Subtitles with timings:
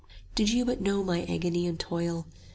[0.33, 2.25] Did you but know my agony and toil!